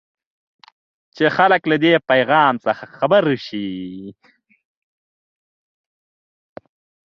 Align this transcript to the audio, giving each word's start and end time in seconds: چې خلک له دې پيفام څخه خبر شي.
چې 1.15 1.25
خلک 1.37 1.61
له 1.71 1.75
دې 1.83 1.93
پيفام 2.09 2.53
څخه 2.65 2.83
خبر 2.97 3.23
شي. 3.45 3.67